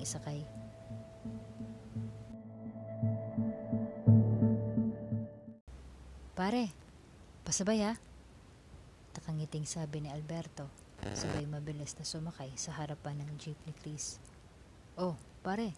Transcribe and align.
nang 0.00 0.08
isakay. 0.08 0.40
Pare, 6.32 6.72
pasabay 7.44 7.84
ha? 7.84 7.92
Takangiting 9.12 9.68
sabi 9.68 10.00
ni 10.00 10.08
Alberto, 10.08 10.72
sabay 11.12 11.44
mabilis 11.44 11.92
na 12.00 12.08
sumakay 12.08 12.48
sa 12.56 12.72
harapan 12.80 13.20
ng 13.20 13.36
jeep 13.36 13.60
ni 13.68 13.76
Chris. 13.76 14.16
Oh, 14.96 15.20
pare, 15.44 15.76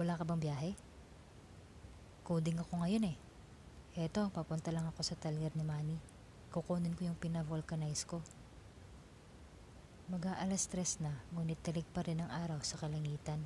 wala 0.00 0.16
ka 0.16 0.24
bang 0.24 0.40
biyahe? 0.40 0.72
Coding 2.24 2.56
ako 2.56 2.80
ngayon 2.80 3.12
eh. 3.12 3.16
Heto, 3.92 4.32
papunta 4.32 4.72
lang 4.72 4.88
ako 4.88 5.04
sa 5.04 5.12
talyer 5.12 5.52
ni 5.52 5.64
Manny. 5.64 6.00
Kukunin 6.48 6.96
ko 6.96 7.04
yung 7.04 7.20
pinavulcanize 7.20 8.08
ko. 8.08 8.24
Mag-aalas 10.06 10.70
tres 10.70 11.02
na, 11.02 11.10
ngunit 11.34 11.58
tilig 11.66 11.82
pa 11.90 12.06
rin 12.06 12.22
ang 12.22 12.30
araw 12.30 12.62
sa 12.62 12.78
kalangitan. 12.78 13.42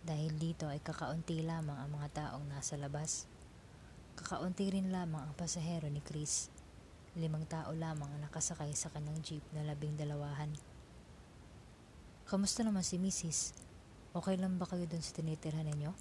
Dahil 0.00 0.32
dito 0.40 0.64
ay 0.64 0.80
kakaunti 0.80 1.44
lamang 1.44 1.76
ang 1.76 1.92
mga 1.92 2.08
taong 2.16 2.48
nasa 2.48 2.80
labas. 2.80 3.28
Kakaunti 4.16 4.72
rin 4.72 4.88
lamang 4.88 5.20
ang 5.20 5.36
pasahero 5.36 5.92
ni 5.92 6.00
Chris. 6.00 6.48
Limang 7.20 7.44
tao 7.44 7.76
lamang 7.76 8.08
ang 8.08 8.24
nakasakay 8.24 8.72
sa 8.72 8.88
kanyang 8.88 9.20
jeep 9.20 9.44
na 9.52 9.68
labing 9.68 10.00
dalawahan. 10.00 10.48
Kamusta 12.24 12.64
naman 12.64 12.80
si 12.80 12.96
Mrs.? 12.96 13.52
Okay 14.16 14.40
lang 14.40 14.56
ba 14.56 14.64
kayo 14.64 14.88
dun 14.88 15.04
sa 15.04 15.12
tinitirhan 15.12 15.68
ninyo? 15.68 15.92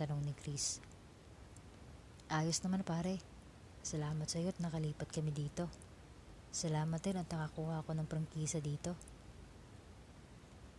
Tanong 0.00 0.24
ni 0.24 0.32
Chris. 0.32 0.80
Ayos 2.32 2.64
naman 2.64 2.80
pare. 2.80 3.20
Salamat 3.84 4.24
sa 4.24 4.40
iyo 4.40 4.56
at 4.56 4.58
nakalipat 4.64 5.12
kami 5.12 5.36
dito. 5.36 5.68
Salamat 6.54 7.02
din 7.02 7.18
at 7.18 7.26
nakakuha 7.26 7.82
ako 7.82 7.98
ng 7.98 8.06
prangkisa 8.06 8.62
dito. 8.62 8.94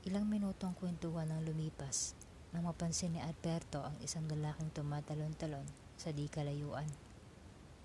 Ilang 0.07 0.23
minuto 0.23 0.63
ang 0.63 0.71
kwentuhan 0.71 1.27
ng 1.27 1.43
lumipas 1.43 2.15
nang 2.55 2.63
mapansin 2.63 3.11
ni 3.11 3.19
Alberto 3.19 3.83
ang 3.83 3.99
isang 3.99 4.23
lalaking 4.31 4.71
tumatalon-talon 4.71 5.67
sa 5.99 6.15
di 6.15 6.31
kalayuan. 6.31 6.87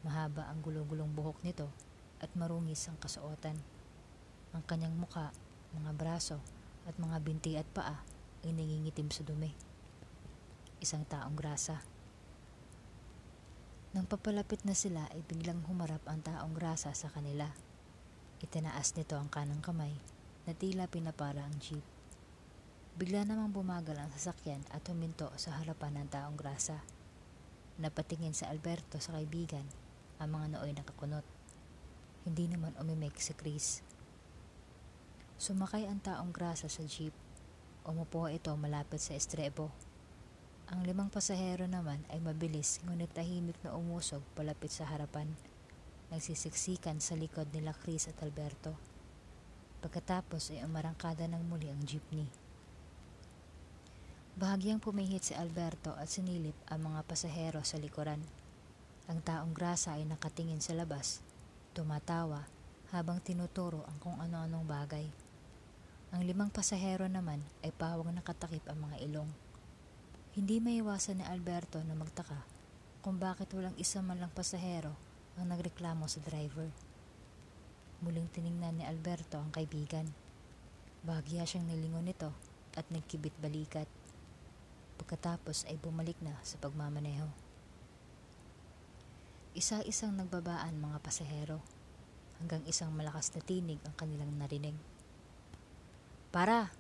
Mahaba 0.07 0.47
ang 0.47 0.63
gulong-gulong 0.63 1.11
buhok 1.11 1.43
nito 1.43 1.67
at 2.23 2.31
marungis 2.39 2.87
ang 2.87 2.95
kasuotan. 2.95 3.59
Ang 4.55 4.63
kanyang 4.71 4.95
muka, 4.95 5.35
mga 5.75 5.91
braso 5.99 6.39
at 6.87 6.95
mga 6.95 7.19
binti 7.27 7.59
at 7.59 7.67
paa 7.75 8.07
ay 8.47 8.55
nangingitim 8.55 9.11
sa 9.11 9.27
dumi. 9.27 9.51
Isang 10.79 11.03
taong 11.11 11.35
grasa. 11.35 11.83
Nang 13.99 14.07
papalapit 14.07 14.63
na 14.63 14.79
sila 14.79 15.11
ay 15.11 15.27
biglang 15.27 15.67
humarap 15.67 16.07
ang 16.07 16.23
taong 16.23 16.55
grasa 16.55 16.95
sa 16.95 17.11
kanila. 17.11 17.51
Itinaas 18.41 18.97
nito 18.97 19.21
ang 19.21 19.29
kanang 19.29 19.61
kamay 19.61 19.93
na 20.49 20.57
tila 20.57 20.89
pinapara 20.89 21.45
ang 21.45 21.61
jeep. 21.61 21.85
Bigla 22.97 23.29
namang 23.29 23.53
bumagal 23.53 24.01
ang 24.01 24.09
sasakyan 24.17 24.65
at 24.73 24.81
huminto 24.89 25.29
sa 25.37 25.61
harapan 25.61 26.01
ng 26.01 26.09
taong 26.09 26.41
grasa. 26.41 26.81
Napatingin 27.77 28.33
sa 28.33 28.49
Alberto 28.49 28.97
sa 28.97 29.13
kaibigan 29.17 29.65
ang 30.17 30.33
mga 30.33 30.57
nooy 30.57 30.73
nakakunot. 30.73 31.25
Hindi 32.25 32.49
naman 32.49 32.73
umimik 32.81 33.21
si 33.21 33.37
Chris. 33.37 33.85
Sumakay 35.37 35.89
ang 35.89 36.01
taong 36.01 36.33
grasa 36.33 36.69
sa 36.69 36.85
jeep. 36.85 37.13
Umupo 37.85 38.29
ito 38.29 38.53
malapit 38.57 39.05
sa 39.05 39.17
estrebo. 39.17 39.69
Ang 40.73 40.89
limang 40.89 41.13
pasahero 41.13 41.69
naman 41.69 42.05
ay 42.09 42.25
mabilis 42.25 42.81
ngunit 42.89 43.13
tahimik 43.13 43.57
na 43.61 43.77
umusog 43.77 44.25
palapit 44.33 44.73
sa 44.73 44.89
harapan. 44.89 45.29
Nagsisiksikan 46.11 46.99
sa 46.99 47.15
likod 47.15 47.55
nila 47.55 47.71
Chris 47.71 48.11
at 48.11 48.19
Alberto. 48.27 48.75
Pagkatapos 49.79 50.51
ay 50.51 50.67
umarangkada 50.67 51.31
ng 51.31 51.39
muli 51.47 51.71
ang 51.71 51.79
jeepney. 51.87 52.27
Bahagyang 54.35 54.83
pumihit 54.83 55.23
si 55.23 55.39
Alberto 55.39 55.95
at 55.95 56.11
sinilip 56.11 56.59
ang 56.67 56.91
mga 56.91 57.07
pasahero 57.07 57.63
sa 57.63 57.79
likuran. 57.79 58.19
Ang 59.07 59.23
taong 59.23 59.55
grasa 59.55 59.95
ay 59.95 60.03
nakatingin 60.03 60.59
sa 60.59 60.75
labas, 60.75 61.23
tumatawa 61.79 62.43
habang 62.91 63.23
tinuturo 63.23 63.87
ang 63.87 64.03
kung 64.03 64.19
ano-anong 64.19 64.67
bagay. 64.67 65.07
Ang 66.11 66.27
limang 66.27 66.51
pasahero 66.51 67.07
naman 67.07 67.39
ay 67.63 67.71
pawang 67.71 68.11
nakatakip 68.11 68.67
ang 68.67 68.83
mga 68.83 68.99
ilong. 69.07 69.31
Hindi 70.35 70.59
maiwasan 70.59 71.23
ni 71.23 71.25
Alberto 71.31 71.79
na 71.87 71.95
magtaka 71.95 72.43
kung 72.99 73.23
bakit 73.23 73.47
walang 73.55 73.79
isa 73.79 74.03
man 74.03 74.19
lang 74.19 74.35
pasahero 74.35 75.10
ang 75.39 75.51
nagreklamo 75.51 76.09
sa 76.11 76.19
driver. 76.25 76.71
Muling 78.01 78.33
tiningnan 78.33 78.81
ni 78.81 78.85
Alberto 78.89 79.37
ang 79.37 79.53
kaibigan. 79.53 80.09
Bahagya 81.05 81.45
siyang 81.45 81.69
nilingon 81.69 82.09
nito 82.09 82.33
at 82.73 82.89
nagkibit 82.89 83.37
balikat. 83.39 83.87
Pagkatapos 84.97 85.69
ay 85.69 85.77
bumalik 85.77 86.17
na 86.25 86.35
sa 86.41 86.57
pagmamaneho. 86.57 87.29
Isa-isang 89.53 90.17
nagbabaan 90.17 90.79
mga 90.81 90.99
pasahero 91.05 91.61
hanggang 92.41 92.65
isang 92.65 92.89
malakas 92.97 93.35
na 93.37 93.45
tinig 93.45 93.83
ang 93.85 93.95
kanilang 93.99 94.33
narinig. 94.41 94.79
Para! 96.33 96.73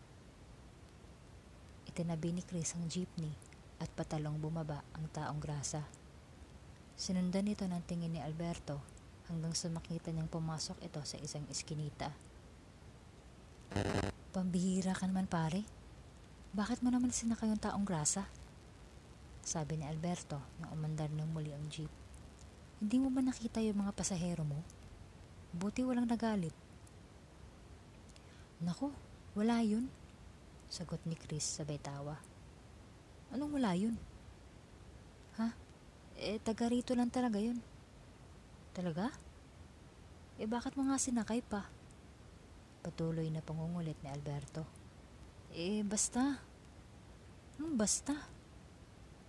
Itinabi 1.85 2.33
ni 2.33 2.43
Chris 2.47 2.73
ang 2.79 2.87
jeepney 2.87 3.35
at 3.83 3.91
patalong 3.93 4.39
bumaba 4.39 4.87
ang 4.95 5.11
taong 5.11 5.43
grasa. 5.43 6.00
Sinundan 7.01 7.49
ito 7.49 7.65
ng 7.65 7.81
tingin 7.89 8.13
ni 8.13 8.21
Alberto 8.21 8.77
hanggang 9.33 9.57
sa 9.57 9.73
makita 9.73 10.13
niyang 10.13 10.29
pumasok 10.29 10.85
ito 10.85 11.01
sa 11.01 11.17
isang 11.17 11.49
eskinita. 11.49 12.13
Pambihira 14.37 14.93
ka 14.93 15.09
naman 15.09 15.25
pare. 15.25 15.65
Bakit 16.53 16.85
mo 16.85 16.93
naman 16.93 17.09
sinakay 17.09 17.49
yung 17.49 17.57
taong 17.57 17.89
grasa? 17.89 18.29
Sabi 19.41 19.81
ni 19.81 19.89
Alberto 19.89 20.45
nang 20.61 20.77
umandar 20.77 21.09
ng 21.09 21.25
muli 21.25 21.57
ang 21.57 21.65
jeep. 21.73 21.89
Hindi 22.85 23.01
mo 23.01 23.09
ba 23.09 23.25
nakita 23.25 23.65
yung 23.65 23.81
mga 23.81 23.97
pasahero 23.97 24.45
mo? 24.45 24.61
Buti 25.57 25.81
walang 25.81 26.05
nagalit. 26.05 26.53
Nako, 28.61 28.93
wala 29.33 29.65
yun. 29.65 29.89
Sagot 30.69 31.01
ni 31.09 31.17
Chris 31.17 31.49
sabay 31.49 31.81
tawa. 31.81 32.21
Anong 33.33 33.57
wala 33.57 33.73
yun? 33.73 33.97
Ha? 35.41 35.70
Eh, 36.21 36.37
taga 36.45 36.69
rito 36.69 36.93
lang 36.93 37.09
talaga 37.09 37.41
yun. 37.41 37.57
Talaga? 38.77 39.09
Eh, 40.37 40.45
bakit 40.45 40.77
mo 40.77 40.85
nga 40.85 41.01
sinakay 41.01 41.41
pa? 41.41 41.65
Patuloy 42.85 43.33
na 43.33 43.41
pangungulit 43.41 43.97
ni 44.05 44.13
Alberto. 44.13 44.69
Eh, 45.57 45.81
basta. 45.81 46.45
Anong 47.57 47.73
basta? 47.73 48.13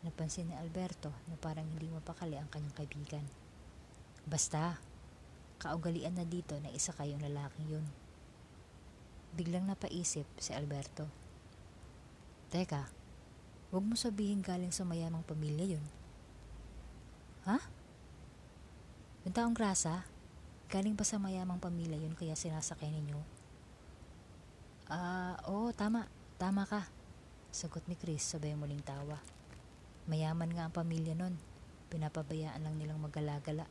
Napansin 0.04 0.52
ni 0.52 0.56
Alberto 0.60 1.16
na 1.32 1.40
parang 1.40 1.64
hindi 1.64 1.88
mapakali 1.88 2.36
ang 2.36 2.52
kanyang 2.52 2.76
kaibigan. 2.84 3.24
Basta, 4.28 4.76
kaugalian 5.64 6.20
na 6.20 6.28
dito 6.28 6.60
na 6.60 6.76
isa 6.76 6.92
kayong 6.92 7.24
lalaking 7.24 7.72
yun. 7.72 7.88
Biglang 9.32 9.64
napaisip 9.64 10.28
si 10.44 10.52
Alberto. 10.52 11.08
Teka, 12.52 12.84
huwag 13.72 13.88
mo 13.88 13.96
sabihin 13.96 14.44
galing 14.44 14.76
sa 14.76 14.84
mayamang 14.84 15.24
pamilya 15.24 15.80
yun. 15.80 16.01
Ha? 17.50 17.58
Yung 19.26 19.34
taong 19.34 19.58
grasa, 19.58 20.06
galing 20.70 20.94
ba 20.94 21.06
sa 21.06 21.18
mayamang 21.18 21.62
pamilya 21.62 21.98
yun 21.98 22.14
kaya 22.14 22.38
sinasakay 22.38 22.90
ninyo? 22.90 23.18
Ah, 24.92 25.40
oo, 25.48 25.72
tama. 25.72 26.06
Tama 26.36 26.66
ka. 26.68 26.90
Sagot 27.54 27.86
ni 27.88 27.96
Chris 27.96 28.28
sabay 28.28 28.58
muling 28.58 28.84
tawa. 28.84 29.22
Mayaman 30.10 30.52
nga 30.52 30.68
ang 30.68 30.74
pamilya 30.74 31.14
nun. 31.14 31.38
Pinapabayaan 31.94 32.64
lang 32.64 32.76
nilang 32.76 33.00
magalagala. 33.00 33.68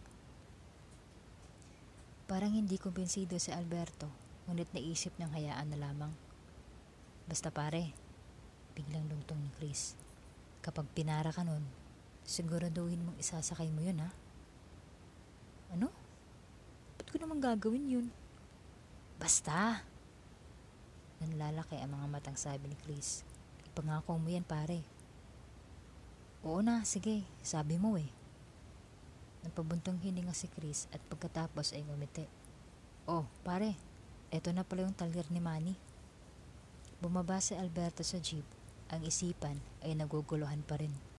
Parang 2.30 2.54
hindi 2.54 2.78
kumbinsido 2.78 3.42
si 3.42 3.50
Alberto, 3.50 4.06
ngunit 4.46 4.70
naisip 4.70 5.10
niyang 5.18 5.34
hayaan 5.34 5.68
na 5.74 5.78
lamang. 5.82 6.12
Basta 7.26 7.50
pare, 7.50 7.90
biglang 8.78 9.10
lungtong 9.10 9.40
ni 9.42 9.50
Chris. 9.58 9.98
Kapag 10.62 10.86
pinara 10.94 11.34
ka 11.34 11.42
nun, 11.42 11.79
siguraduhin 12.30 13.02
mong 13.02 13.18
isasakay 13.18 13.66
mo 13.74 13.82
yun 13.82 14.06
ha. 14.06 14.14
Ano? 15.74 15.90
Ba't 16.94 17.10
ko 17.10 17.18
naman 17.18 17.42
gagawin 17.42 17.90
yun? 17.90 18.06
Basta! 19.18 19.82
Nanlalaki 21.18 21.74
ang 21.82 21.98
mga 21.98 22.06
matang 22.06 22.38
sabi 22.38 22.70
ni 22.70 22.78
Chris. 22.78 23.26
Ipangako 23.66 24.14
mo 24.14 24.30
yan 24.30 24.46
pare. 24.46 24.86
Oo 26.46 26.62
na, 26.62 26.86
sige, 26.86 27.26
sabi 27.42 27.82
mo 27.82 27.98
eh. 27.98 28.06
Napabuntong 29.42 29.98
hininga 29.98 30.32
si 30.32 30.46
Chris 30.48 30.86
at 30.94 31.02
pagkatapos 31.10 31.74
ay 31.74 31.82
ngumiti. 31.82 32.24
Oh, 33.10 33.26
pare, 33.42 33.74
eto 34.30 34.54
na 34.54 34.62
pala 34.62 34.86
yung 34.86 34.94
talyer 34.94 35.26
ni 35.34 35.42
Manny. 35.42 35.74
Bumaba 37.02 37.42
si 37.42 37.58
Alberto 37.58 38.06
sa 38.06 38.22
jeep. 38.22 38.46
Ang 38.88 39.02
isipan 39.02 39.58
ay 39.82 39.98
naguguluhan 39.98 40.62
pa 40.62 40.78
rin. 40.78 41.09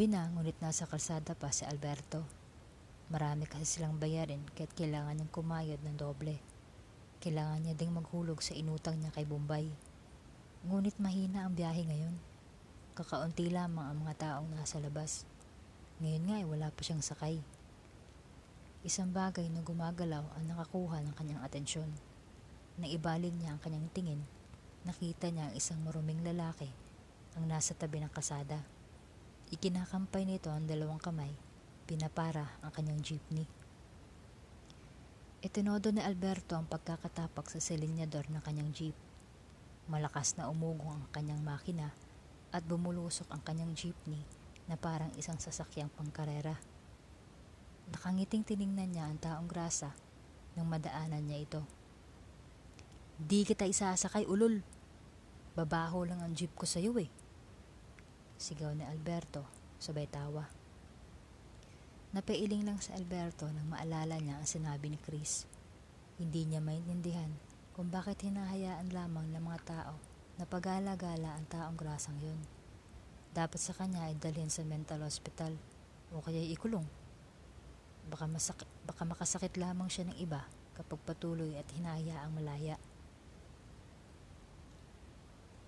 Gabi 0.00 0.16
na, 0.16 0.32
ngunit 0.32 0.56
nasa 0.64 0.88
kalsada 0.88 1.36
pa 1.36 1.52
si 1.52 1.60
Alberto. 1.68 2.24
Marami 3.12 3.44
kasi 3.44 3.68
silang 3.68 4.00
bayarin 4.00 4.40
kaya't 4.56 4.72
kailangan 4.72 5.12
niyang 5.12 5.28
kumayod 5.28 5.76
ng 5.84 5.92
doble. 5.92 6.40
Kailangan 7.20 7.60
niya 7.60 7.76
ding 7.76 7.92
maghulog 7.92 8.40
sa 8.40 8.56
inutang 8.56 8.96
niya 8.96 9.12
kay 9.12 9.28
Bombay. 9.28 9.68
Ngunit 10.64 10.96
mahina 10.96 11.44
ang 11.44 11.52
biyahe 11.52 11.84
ngayon. 11.84 12.16
Kakaunti 12.96 13.52
lamang 13.52 13.92
ang 13.92 14.00
mga 14.00 14.14
taong 14.24 14.48
nasa 14.56 14.80
labas. 14.80 15.28
Ngayon 16.00 16.24
nga 16.32 16.36
ay 16.40 16.46
wala 16.48 16.72
pa 16.72 16.80
siyang 16.80 17.04
sakay. 17.04 17.36
Isang 18.80 19.12
bagay 19.12 19.52
na 19.52 19.60
gumagalaw 19.60 20.24
ang 20.32 20.44
nakakuha 20.48 21.04
ng 21.04 21.12
kanyang 21.12 21.44
atensyon. 21.44 21.92
Nang 22.80 22.88
niya 22.88 23.52
ang 23.52 23.60
kanyang 23.60 23.92
tingin, 23.92 24.24
nakita 24.88 25.28
niya 25.28 25.52
ang 25.52 25.54
isang 25.60 25.76
maruming 25.84 26.24
lalaki 26.24 26.72
ang 27.36 27.44
nasa 27.44 27.76
tabi 27.76 28.00
ng 28.00 28.08
kasada. 28.08 28.79
Ikinakampay 29.50 30.30
nito 30.30 30.46
ang 30.46 30.62
dalawang 30.62 31.02
kamay, 31.02 31.34
pinapara 31.90 32.54
ang 32.62 32.70
kanyang 32.70 33.02
jeepney. 33.02 33.50
Itinodo 35.42 35.90
ni 35.90 35.98
Alberto 35.98 36.54
ang 36.54 36.70
pagkakatapak 36.70 37.50
sa 37.50 37.58
silinyador 37.58 38.30
ng 38.30 38.38
kanyang 38.46 38.70
jeep. 38.70 38.96
Malakas 39.90 40.38
na 40.38 40.46
umugong 40.46 40.94
ang 40.94 41.06
kanyang 41.10 41.42
makina 41.42 41.90
at 42.54 42.62
bumulusok 42.62 43.26
ang 43.34 43.42
kanyang 43.42 43.74
jeepney 43.74 44.22
na 44.70 44.78
parang 44.78 45.10
isang 45.18 45.42
sasakyang 45.42 45.90
pangkarera. 45.98 46.54
Nakangiting 47.90 48.46
tiningnan 48.46 48.94
niya 48.94 49.10
ang 49.10 49.18
taong 49.18 49.50
grasa 49.50 49.90
nang 50.54 50.70
madaanan 50.70 51.26
niya 51.26 51.42
ito. 51.42 51.62
Di 53.18 53.42
kita 53.42 53.66
isasakay, 53.66 54.30
ulol. 54.30 54.62
Babaho 55.58 56.06
lang 56.06 56.22
ang 56.22 56.38
jeep 56.38 56.54
ko 56.54 56.70
sa 56.70 56.78
iyo 56.78 56.94
eh. 57.02 57.10
Sigaw 58.40 58.72
ni 58.72 58.88
Alberto, 58.88 59.44
sabay 59.76 60.08
tawa. 60.08 60.48
Napailing 62.16 62.64
lang 62.64 62.80
si 62.80 62.88
Alberto 62.96 63.44
nang 63.52 63.68
maalala 63.68 64.16
niya 64.16 64.40
ang 64.40 64.48
sinabi 64.48 64.88
ni 64.88 64.96
Chris. 64.96 65.44
Hindi 66.16 66.48
niya 66.48 66.64
maintindihan 66.64 67.28
kung 67.76 67.92
bakit 67.92 68.24
hinahayaan 68.24 68.96
lamang 68.96 69.28
ng 69.28 69.44
mga 69.44 69.60
tao 69.68 70.00
na 70.40 70.48
pagala-gala 70.48 71.36
ang 71.36 71.44
taong 71.52 71.76
grasang 71.76 72.16
yun. 72.24 72.40
Dapat 73.36 73.60
sa 73.60 73.76
kanya 73.76 74.08
ay 74.08 74.16
dalhin 74.16 74.48
sa 74.48 74.64
mental 74.64 75.04
hospital 75.04 75.52
o 76.08 76.24
kaya 76.24 76.40
ikulong. 76.40 76.88
Baka, 78.08 78.24
masak- 78.24 78.64
baka 78.88 79.04
makasakit 79.04 79.60
lamang 79.60 79.92
siya 79.92 80.08
ng 80.08 80.16
iba 80.16 80.48
kapag 80.80 80.96
patuloy 81.04 81.60
at 81.60 81.68
hinahayaang 81.76 82.32
malaya. 82.32 82.80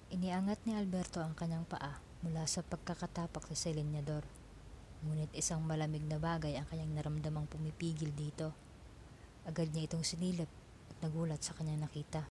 Iniangat 0.09 0.65
ni 0.65 0.73
Alberto 0.73 1.21
ang 1.21 1.37
kanyang 1.37 1.69
paa 1.69 2.12
mula 2.23 2.49
sa 2.49 2.65
pagkakatapak 2.65 3.51
sa 3.51 3.57
silinyador. 3.69 4.25
Ngunit 5.03 5.35
isang 5.35 5.61
malamig 5.67 6.07
na 6.07 6.17
bagay 6.17 6.57
ang 6.57 6.67
kanyang 6.71 6.95
naramdamang 6.97 7.51
pumipigil 7.51 8.15
dito. 8.15 8.55
Agad 9.45 9.75
niya 9.75 9.91
itong 9.91 10.07
sinilip 10.07 10.49
at 10.89 10.97
nagulat 11.03 11.43
sa 11.43 11.53
kanyang 11.59 11.85
nakita. 11.85 12.32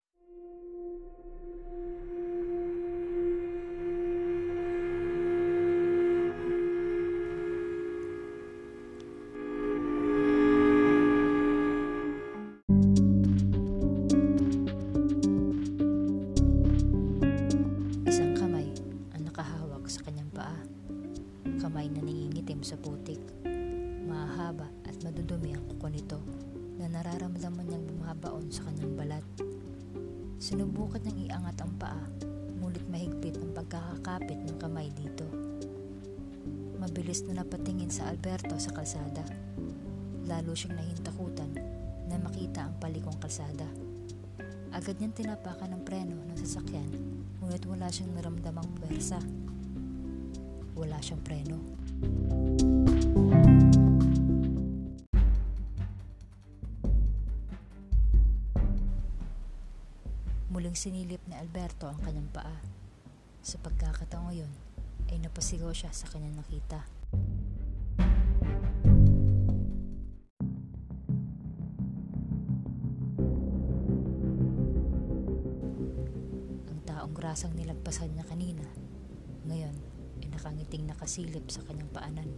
Sa 22.69 22.77
putik. 22.77 23.17
Mahaba 24.05 24.69
at 24.85 24.93
madudumi 25.01 25.57
ang 25.57 25.65
kuko 25.73 25.89
nito 25.89 26.21
na 26.77 26.85
nararamdaman 26.85 27.65
niyang 27.65 27.89
bumabaon 27.89 28.53
sa 28.53 28.69
kanyang 28.69 28.93
balat. 28.93 29.25
Sinubukan 30.37 31.01
niyang 31.01 31.33
iangat 31.33 31.65
ang 31.65 31.73
paa, 31.81 32.05
ngunit 32.61 32.85
mahigpit 32.93 33.41
ang 33.41 33.57
pagkakakapit 33.57 34.37
ng 34.45 34.57
kamay 34.61 34.93
dito. 34.93 35.25
Mabilis 36.77 37.25
na 37.25 37.41
napatingin 37.41 37.89
sa 37.89 38.13
Alberto 38.13 38.61
sa 38.61 38.77
kalsada. 38.77 39.25
Lalo 40.29 40.53
siyang 40.53 40.77
nahintakutan 40.77 41.57
na 42.05 42.21
makita 42.21 42.69
ang 42.69 42.77
palikong 42.77 43.17
kalsada. 43.17 43.65
Agad 44.77 45.01
niyang 45.01 45.17
tinapakan 45.17 45.73
ng 45.73 45.83
preno 45.89 46.21
ng 46.21 46.37
sasakyan 46.37 46.93
ngunit 47.41 47.65
wala 47.65 47.89
siyang 47.89 48.13
naramdamang 48.13 48.69
pwersa. 48.77 49.17
Wala 50.77 51.01
siyang 51.01 51.25
preno. 51.25 51.57
Sinilip 60.79 61.19
ni 61.27 61.35
Alberto 61.35 61.91
ang 61.91 61.99
kanyang 61.99 62.31
paa. 62.31 62.55
Sa 63.43 63.59
pagkakataong 63.59 64.31
yun, 64.31 64.53
ay 65.11 65.19
napasigaw 65.19 65.75
siya 65.75 65.91
sa 65.91 66.07
kanyang 66.07 66.39
nakita. 66.39 66.87
Ang 76.71 76.81
taong 76.87 77.11
grasang 77.11 77.59
nilagpasan 77.59 78.15
niya 78.15 78.23
kanina, 78.31 78.63
ngayon 79.51 79.75
ay 80.23 80.31
nakangiting 80.31 80.87
nakasilip 80.87 81.51
sa 81.51 81.67
kanyang 81.67 81.91
paanan. 81.91 82.31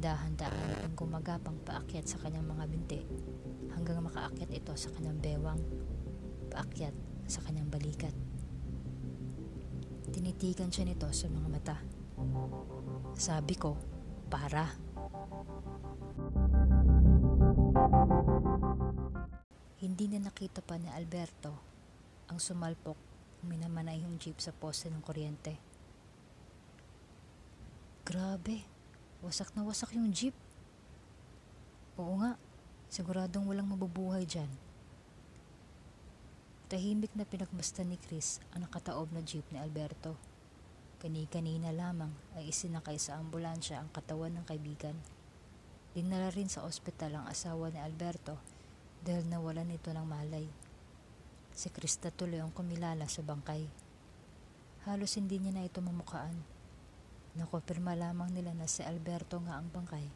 Dahan-dahan 0.00 0.80
itong 0.80 0.96
gumagapang 0.96 1.60
paakyat 1.68 2.08
sa 2.08 2.16
kanyang 2.24 2.48
mga 2.48 2.64
binti 2.72 3.04
hanggang 3.76 4.00
makaakyat 4.00 4.48
ito 4.48 4.72
sa 4.80 4.88
kanyang 4.96 5.20
bewang, 5.20 5.60
paakyat 6.48 6.96
sa 7.26 7.40
kanyang 7.44 7.70
balikat. 7.72 8.12
Tinitigan 10.14 10.70
siya 10.70 10.86
nito 10.86 11.08
sa 11.10 11.26
mga 11.26 11.48
mata. 11.48 11.76
Sabi 13.18 13.54
ko, 13.58 13.74
para. 14.30 14.74
Hindi 19.78 20.04
na 20.10 20.30
nakita 20.30 20.64
pa 20.64 20.80
ni 20.80 20.88
Alberto 20.88 21.52
ang 22.30 22.40
sumalpok 22.40 22.96
minamanay 23.44 24.00
yung 24.00 24.16
jeep 24.16 24.40
sa 24.40 24.50
poste 24.50 24.88
ng 24.88 25.04
kuryente. 25.04 25.60
Grabe, 28.04 28.64
wasak 29.20 29.52
na 29.52 29.64
wasak 29.64 29.92
yung 29.96 30.08
jeep. 30.12 30.36
Oo 32.00 32.20
nga, 32.20 32.36
siguradong 32.88 33.48
walang 33.48 33.68
mabubuhay 33.68 34.24
dyan. 34.24 34.48
Tahimik 36.64 37.12
na 37.12 37.28
pinagmasdan 37.28 37.92
ni 37.92 38.00
Chris 38.00 38.40
ang 38.56 38.64
nakataob 38.64 39.12
na 39.12 39.20
jeep 39.20 39.44
ni 39.52 39.60
Alberto. 39.60 40.16
Kani-kanina 40.96 41.68
lamang 41.76 42.08
ay 42.40 42.48
isinakay 42.48 42.96
sa 42.96 43.20
ambulansya 43.20 43.84
ang 43.84 43.92
katawan 43.92 44.32
ng 44.32 44.48
kaibigan. 44.48 44.96
Dinala 45.92 46.32
rin 46.32 46.48
sa 46.48 46.64
ospital 46.64 47.20
ang 47.20 47.28
asawa 47.28 47.68
ni 47.68 47.84
Alberto 47.84 48.40
dahil 49.04 49.28
nawalan 49.28 49.76
ito 49.76 49.92
ng 49.92 50.08
malay. 50.08 50.48
Si 51.52 51.68
Krista 51.68 52.08
tuloy 52.08 52.40
ang 52.40 52.48
kumilala 52.48 53.12
sa 53.12 53.20
bangkay. 53.20 53.68
Halos 54.88 55.20
hindi 55.20 55.36
niya 55.36 55.52
na 55.52 55.68
ito 55.68 55.84
mamukaan. 55.84 56.40
Nakopirma 57.36 57.92
lamang 57.92 58.32
nila 58.32 58.56
na 58.56 58.64
si 58.64 58.80
Alberto 58.80 59.36
nga 59.44 59.60
ang 59.60 59.68
bangkay 59.68 60.08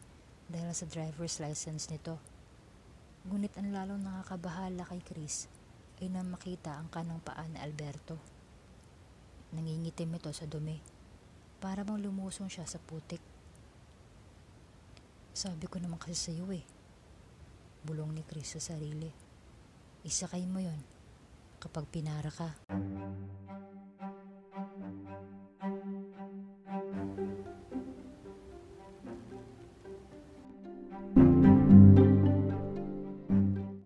dahil 0.48 0.72
sa 0.72 0.88
driver's 0.88 1.44
license 1.44 1.92
nito. 1.92 2.16
Ngunit 3.28 3.52
ang 3.60 3.68
lalong 3.68 4.00
nakakabahala 4.00 4.88
kay 4.88 5.04
Chris 5.04 5.57
ay 5.98 6.06
nang 6.06 6.30
makita 6.30 6.78
ang 6.78 6.86
kanang 6.86 7.18
paa 7.18 7.42
ni 7.50 7.58
Alberto. 7.58 8.14
Nangingitim 9.50 10.14
ito 10.14 10.30
sa 10.30 10.46
dumi. 10.46 10.78
Para 11.58 11.82
bang 11.82 11.98
lumusong 11.98 12.46
siya 12.46 12.62
sa 12.70 12.78
putik. 12.78 13.18
Sabi 15.34 15.66
ko 15.66 15.82
naman 15.82 15.98
kasi 15.98 16.14
sa 16.14 16.30
iyo 16.30 16.46
eh. 16.54 16.62
Bulong 17.82 18.14
ni 18.14 18.22
Chris 18.22 18.54
sa 18.54 18.62
sarili. 18.62 19.10
Isakay 20.06 20.46
mo 20.46 20.62
yon 20.62 20.78
kapag 21.58 21.90
pinara 21.90 22.30
ka. 22.30 22.54